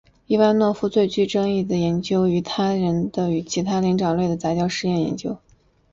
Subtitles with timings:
[0.25, 5.37] 伊万诺夫最具争议的研究在于他的人与其他灵长类动物的杂交试验研究。